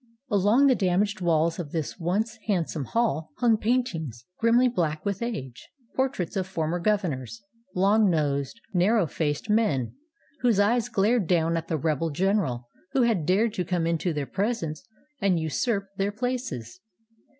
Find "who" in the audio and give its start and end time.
12.93-13.03